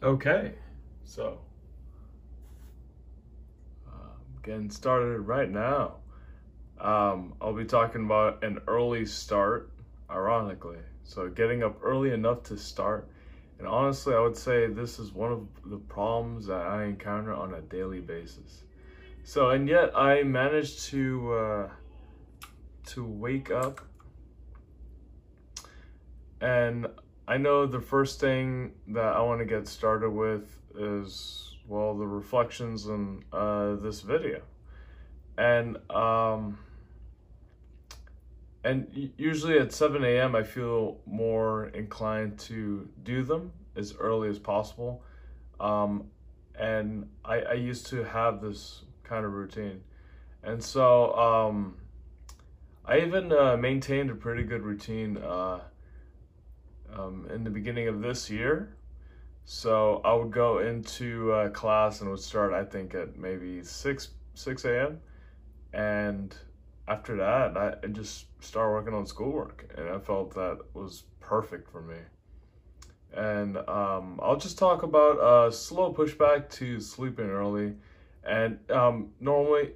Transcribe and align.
Okay, 0.00 0.52
so 1.02 1.40
uh, 3.88 3.90
getting 4.44 4.70
started 4.70 5.18
right 5.18 5.50
now. 5.50 5.96
Um, 6.80 7.34
I'll 7.40 7.52
be 7.52 7.64
talking 7.64 8.04
about 8.04 8.44
an 8.44 8.60
early 8.68 9.04
start, 9.06 9.72
ironically. 10.08 10.78
So 11.02 11.28
getting 11.28 11.64
up 11.64 11.80
early 11.82 12.12
enough 12.12 12.44
to 12.44 12.56
start. 12.56 13.10
And 13.58 13.66
honestly, 13.66 14.14
I 14.14 14.20
would 14.20 14.36
say 14.36 14.68
this 14.68 15.00
is 15.00 15.12
one 15.12 15.32
of 15.32 15.48
the 15.64 15.78
problems 15.78 16.46
that 16.46 16.62
I 16.62 16.84
encounter 16.84 17.34
on 17.34 17.54
a 17.54 17.60
daily 17.60 18.00
basis. 18.00 18.62
So, 19.24 19.50
and 19.50 19.68
yet 19.68 19.96
I 19.96 20.22
managed 20.22 20.84
to 20.90 21.32
uh, 21.32 21.68
to 22.86 23.04
wake 23.04 23.50
up, 23.50 23.80
and 26.40 26.86
I 27.28 27.36
know 27.36 27.66
the 27.66 27.80
first 27.80 28.20
thing 28.20 28.72
that 28.88 29.14
I 29.14 29.20
want 29.20 29.40
to 29.40 29.44
get 29.44 29.68
started 29.68 30.08
with 30.08 30.58
is 30.74 31.56
well 31.66 31.94
the 31.94 32.06
reflections 32.06 32.86
in 32.86 33.22
uh, 33.34 33.74
this 33.74 34.00
video, 34.00 34.40
and 35.36 35.76
um, 35.90 36.58
and 38.64 39.10
usually 39.18 39.58
at 39.58 39.74
7 39.74 40.02
a.m. 40.04 40.34
I 40.34 40.42
feel 40.42 41.00
more 41.04 41.66
inclined 41.66 42.38
to 42.50 42.88
do 43.02 43.22
them 43.22 43.52
as 43.76 43.94
early 44.00 44.30
as 44.30 44.38
possible, 44.38 45.02
um, 45.60 46.04
and 46.58 47.10
I, 47.26 47.40
I 47.40 47.52
used 47.52 47.88
to 47.88 48.04
have 48.04 48.40
this 48.40 48.84
kind 49.04 49.26
of 49.26 49.34
routine, 49.34 49.82
and 50.42 50.64
so 50.64 51.14
um, 51.14 51.76
I 52.86 53.00
even 53.00 53.30
uh, 53.34 53.58
maintained 53.58 54.08
a 54.08 54.14
pretty 54.14 54.44
good 54.44 54.62
routine. 54.62 55.18
Uh, 55.18 55.60
um, 56.96 57.28
in 57.32 57.44
the 57.44 57.50
beginning 57.50 57.88
of 57.88 58.00
this 58.00 58.30
year. 58.30 58.76
So 59.44 60.02
I 60.04 60.12
would 60.12 60.30
go 60.30 60.58
into 60.58 61.32
uh, 61.32 61.48
class 61.48 62.00
and 62.00 62.10
would 62.10 62.20
start, 62.20 62.52
I 62.52 62.64
think, 62.64 62.94
at 62.94 63.16
maybe 63.16 63.62
6, 63.62 64.08
6 64.34 64.64
a.m. 64.66 65.00
And 65.72 66.36
after 66.86 67.16
that, 67.16 67.56
I, 67.56 67.86
just 67.86 68.26
started 68.42 68.72
working 68.72 68.94
on 68.94 69.06
schoolwork. 69.06 69.72
And 69.76 69.88
I 69.88 69.98
felt 69.98 70.34
that 70.34 70.58
was 70.74 71.04
perfect 71.20 71.70
for 71.70 71.80
me. 71.80 71.96
And 73.14 73.56
um, 73.56 74.20
I'll 74.22 74.36
just 74.36 74.58
talk 74.58 74.82
about 74.82 75.16
a 75.16 75.50
slow 75.50 75.94
pushback 75.94 76.50
to 76.56 76.78
sleeping 76.78 77.30
early. 77.30 77.74
And 78.24 78.58
um, 78.70 79.12
normally, 79.18 79.70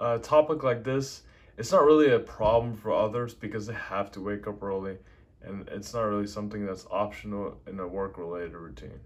a 0.00 0.18
topic 0.18 0.62
like 0.62 0.82
this, 0.82 1.24
it's 1.58 1.72
not 1.72 1.84
really 1.84 2.10
a 2.10 2.18
problem 2.18 2.74
for 2.74 2.92
others 2.92 3.34
because 3.34 3.66
they 3.66 3.74
have 3.74 4.10
to 4.12 4.20
wake 4.20 4.46
up 4.46 4.62
early 4.62 4.96
and 5.44 5.68
it's 5.68 5.94
not 5.94 6.02
really 6.02 6.26
something 6.26 6.64
that's 6.66 6.86
optional 6.90 7.58
in 7.66 7.80
a 7.80 7.86
work 7.86 8.18
related 8.18 8.54
routine. 8.54 9.00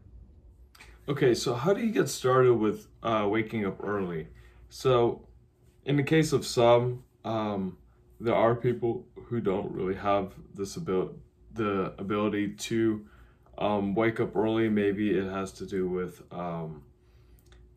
Okay, 1.09 1.35
so 1.35 1.55
how 1.55 1.73
do 1.73 1.81
you 1.81 1.93
get 1.93 2.09
started 2.09 2.55
with 2.55 2.89
uh, 3.03 3.27
waking 3.31 3.65
up 3.65 3.83
early? 3.85 4.29
So, 4.69 5.27
in 5.85 5.97
the 5.97 6.03
case 6.03 6.33
of 6.33 6.45
some, 6.45 7.05
um, 7.25 7.79
there 8.21 8.35
are 8.35 8.55
people 8.57 9.07
who 9.27 9.41
don't 9.41 9.71
really 9.71 9.95
have 9.95 10.33
this 10.55 10.77
ability, 10.77 11.15
the 11.53 11.95
ability 11.99 12.55
to 12.55 13.07
um, 13.59 13.95
wake 13.95 14.19
up 14.19 14.35
early. 14.35 14.69
Maybe 14.69 15.17
it 15.17 15.31
has 15.31 15.53
to 15.53 15.67
do 15.67 15.89
with 15.89 16.23
um, 16.33 16.83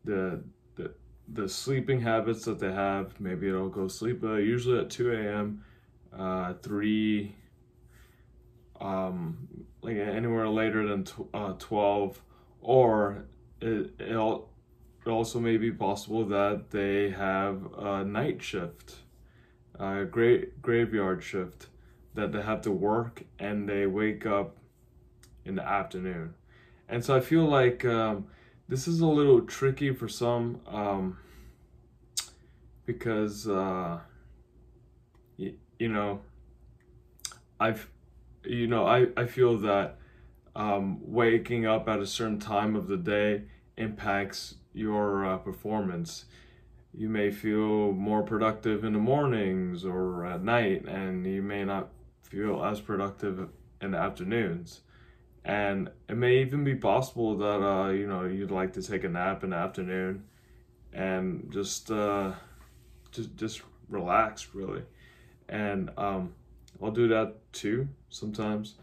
the, 0.04 0.42
the 0.74 0.92
the 1.32 1.48
sleeping 1.48 2.00
habits 2.00 2.44
that 2.46 2.58
they 2.58 2.72
have. 2.72 3.20
Maybe 3.20 3.48
it'll 3.48 3.68
go 3.68 3.86
sleep 3.86 4.24
uh, 4.24 4.34
usually 4.34 4.80
at 4.80 4.90
two 4.90 5.12
a.m., 5.12 5.64
uh, 6.12 6.54
three 6.54 7.36
um, 8.80 9.48
like 9.82 9.96
anywhere 9.96 10.48
later 10.48 10.86
than 10.86 11.04
tw- 11.04 11.28
uh, 11.34 11.52
12 11.58 12.20
or 12.62 13.24
it, 13.60 13.92
it, 13.98 14.16
also 15.06 15.40
may 15.40 15.56
be 15.56 15.72
possible 15.72 16.24
that 16.26 16.70
they 16.70 17.10
have 17.10 17.66
a 17.76 18.04
night 18.04 18.42
shift 18.42 18.96
a 19.78 20.04
great 20.04 20.60
graveyard 20.60 21.22
shift 21.22 21.68
that 22.14 22.32
they 22.32 22.42
have 22.42 22.60
to 22.60 22.70
work 22.70 23.22
and 23.38 23.68
they 23.68 23.86
wake 23.86 24.26
up 24.26 24.56
in 25.44 25.54
the 25.54 25.66
afternoon. 25.66 26.34
And 26.88 27.04
so 27.04 27.16
i 27.16 27.20
feel 27.20 27.44
like 27.44 27.84
um, 27.84 28.26
this 28.68 28.86
is 28.86 29.00
a 29.00 29.06
little 29.06 29.40
tricky 29.42 29.92
for 29.92 30.08
some 30.08 30.60
um, 30.66 31.18
because 32.84 33.48
uh, 33.48 34.00
you 35.38 35.88
know 35.88 36.20
i've 37.58 37.88
you 38.44 38.66
know, 38.66 38.86
I, 38.86 39.08
I 39.16 39.26
feel 39.26 39.58
that 39.58 39.98
um, 40.54 40.98
waking 41.02 41.66
up 41.66 41.88
at 41.88 42.00
a 42.00 42.06
certain 42.06 42.38
time 42.38 42.74
of 42.76 42.88
the 42.88 42.96
day 42.96 43.42
impacts 43.76 44.56
your 44.72 45.24
uh, 45.24 45.38
performance. 45.38 46.26
You 46.92 47.08
may 47.08 47.30
feel 47.30 47.92
more 47.92 48.22
productive 48.22 48.84
in 48.84 48.92
the 48.92 48.98
mornings 48.98 49.84
or 49.84 50.26
at 50.26 50.42
night, 50.42 50.86
and 50.86 51.26
you 51.26 51.42
may 51.42 51.64
not 51.64 51.90
feel 52.22 52.64
as 52.64 52.80
productive 52.80 53.48
in 53.80 53.92
the 53.92 53.98
afternoons. 53.98 54.80
And 55.44 55.90
it 56.08 56.16
may 56.16 56.40
even 56.42 56.64
be 56.64 56.74
possible 56.74 57.36
that 57.38 57.64
uh, 57.64 57.88
you 57.90 58.06
know 58.06 58.24
you'd 58.24 58.50
like 58.50 58.74
to 58.74 58.82
take 58.82 59.04
a 59.04 59.08
nap 59.08 59.42
in 59.42 59.50
the 59.50 59.56
afternoon 59.56 60.24
and 60.92 61.50
just 61.50 61.90
uh, 61.90 62.32
just 63.10 63.36
just 63.36 63.62
relax 63.88 64.48
really. 64.54 64.82
And 65.48 65.90
um, 65.96 66.34
I'll 66.82 66.90
do 66.90 67.08
that 67.08 67.52
too 67.52 67.88
sometimes. 68.08 68.74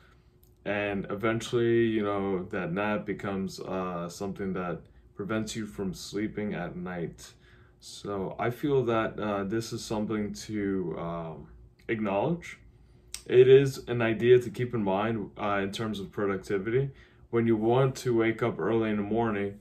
And 0.65 1.07
eventually, 1.09 1.85
you 1.85 2.03
know, 2.03 2.43
that 2.51 2.73
nap 2.73 3.05
becomes 3.05 3.59
uh, 3.59 4.09
something 4.09 4.53
that 4.53 4.81
prevents 5.15 5.55
you 5.55 5.65
from 5.65 5.93
sleeping 5.93 6.53
at 6.53 6.75
night. 6.75 7.33
So 7.79 8.35
I 8.37 8.49
feel 8.49 8.83
that 8.85 9.19
uh, 9.19 9.43
this 9.45 9.71
is 9.71 9.83
something 9.83 10.33
to 10.33 10.95
um, 10.99 11.47
acknowledge. 11.87 12.59
It 13.25 13.47
is 13.47 13.79
an 13.87 14.01
idea 14.01 14.39
to 14.39 14.49
keep 14.49 14.73
in 14.73 14.83
mind 14.83 15.31
uh, 15.37 15.59
in 15.63 15.71
terms 15.71 15.99
of 15.99 16.11
productivity. 16.11 16.91
When 17.29 17.45
you 17.47 17.55
want 17.55 17.95
to 17.97 18.15
wake 18.17 18.41
up 18.41 18.59
early 18.59 18.89
in 18.89 18.97
the 18.97 19.03
morning, 19.03 19.59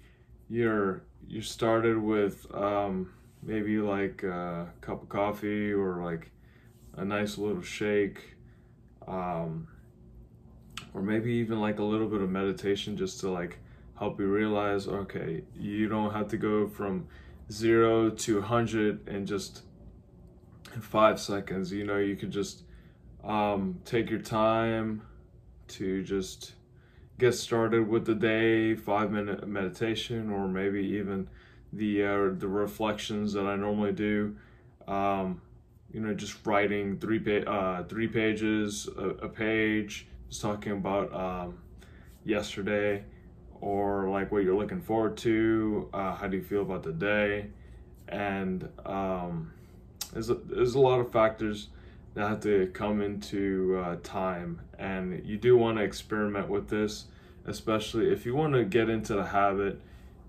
you're 0.48 1.03
you 1.28 1.42
started 1.42 2.00
with 2.00 2.47
um, 2.54 3.10
maybe 3.42 3.78
like 3.78 4.22
a 4.22 4.68
cup 4.80 5.03
of 5.03 5.08
coffee 5.08 5.72
or 5.72 6.03
like 6.04 6.30
a 6.96 7.04
nice 7.04 7.38
little 7.38 7.62
shake, 7.62 8.36
um, 9.06 9.68
or 10.94 11.02
maybe 11.02 11.32
even 11.34 11.60
like 11.60 11.78
a 11.78 11.84
little 11.84 12.08
bit 12.08 12.20
of 12.20 12.30
meditation 12.30 12.96
just 12.96 13.20
to 13.20 13.30
like 13.30 13.58
help 13.98 14.18
you 14.20 14.26
realize 14.26 14.88
okay, 14.88 15.42
you 15.58 15.88
don't 15.88 16.12
have 16.12 16.28
to 16.28 16.36
go 16.36 16.66
from 16.66 17.06
zero 17.50 18.10
to 18.10 18.40
100 18.40 19.08
in 19.08 19.26
just 19.26 19.62
five 20.80 21.20
seconds. 21.20 21.72
You 21.72 21.84
know, 21.84 21.98
you 21.98 22.16
could 22.16 22.30
just 22.30 22.62
um, 23.24 23.80
take 23.84 24.10
your 24.10 24.20
time 24.20 25.02
to 25.68 26.02
just 26.02 26.52
get 27.18 27.32
started 27.32 27.88
with 27.88 28.04
the 28.06 28.14
day, 28.14 28.74
five 28.74 29.10
minute 29.10 29.46
meditation, 29.48 30.30
or 30.30 30.48
maybe 30.48 30.80
even 30.80 31.28
the 31.72 32.04
uh, 32.04 32.30
the 32.38 32.48
reflections 32.48 33.32
that 33.32 33.46
I 33.46 33.56
normally 33.56 33.92
do. 33.92 34.36
Um, 34.86 35.40
you 35.96 36.02
know, 36.02 36.12
just 36.12 36.44
writing 36.44 36.98
three 36.98 37.18
pa- 37.18 37.50
uh, 37.50 37.82
three 37.84 38.06
pages, 38.06 38.86
a, 38.98 39.08
a, 39.24 39.28
page, 39.30 40.06
just 40.28 40.42
talking 40.42 40.72
about 40.72 41.10
um, 41.14 41.56
yesterday, 42.22 43.02
or 43.62 44.06
like 44.10 44.30
what 44.30 44.44
you're 44.44 44.58
looking 44.58 44.82
forward 44.82 45.16
to. 45.16 45.88
Uh, 45.94 46.14
how 46.14 46.26
do 46.26 46.36
you 46.36 46.42
feel 46.42 46.60
about 46.60 46.82
the 46.82 46.92
day? 46.92 47.46
And 48.08 48.68
um, 48.84 49.54
there's 50.12 50.28
a, 50.28 50.34
there's 50.34 50.74
a 50.74 50.78
lot 50.78 51.00
of 51.00 51.10
factors 51.10 51.68
that 52.12 52.28
have 52.28 52.40
to 52.40 52.66
come 52.74 53.00
into 53.00 53.82
uh, 53.82 53.96
time, 54.02 54.60
and 54.78 55.24
you 55.24 55.38
do 55.38 55.56
want 55.56 55.78
to 55.78 55.82
experiment 55.82 56.50
with 56.50 56.68
this, 56.68 57.06
especially 57.46 58.12
if 58.12 58.26
you 58.26 58.34
want 58.34 58.52
to 58.52 58.66
get 58.66 58.91
into 58.91 59.15
the 59.15 59.24
habit. 59.24 59.80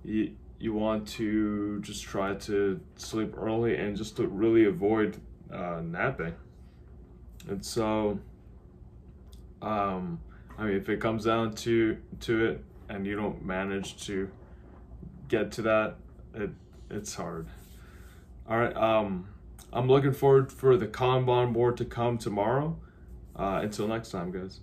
You, 0.05 0.31
you 0.59 0.73
want 0.73 1.09
to 1.09 1.81
just 1.81 2.05
try 2.05 2.35
to 2.35 2.79
sleep 2.95 3.33
early 3.37 3.75
and 3.75 3.97
just 3.97 4.15
to 4.15 4.27
really 4.27 4.63
avoid 4.63 5.19
uh, 5.51 5.81
napping. 5.83 6.33
And 7.47 7.65
so, 7.65 8.19
um, 9.61 10.19
I 10.57 10.65
mean, 10.65 10.75
if 10.75 10.89
it 10.89 10.99
comes 10.99 11.25
down 11.25 11.53
to 11.55 11.97
to 12.21 12.45
it, 12.45 12.63
and 12.89 13.05
you 13.05 13.15
don't 13.15 13.43
manage 13.45 14.05
to 14.07 14.29
get 15.27 15.51
to 15.53 15.61
that, 15.63 15.95
it 16.33 16.51
it's 16.89 17.15
hard. 17.15 17.47
All 18.49 18.57
right. 18.57 18.75
Um, 18.75 19.27
I'm 19.73 19.87
looking 19.87 20.13
forward 20.13 20.51
for 20.51 20.77
the 20.77 20.87
Kanban 20.87 21.53
board 21.53 21.77
to 21.77 21.85
come 21.85 22.17
tomorrow. 22.17 22.77
Uh, 23.35 23.59
until 23.61 23.87
next 23.87 24.09
time, 24.09 24.31
guys. 24.31 24.61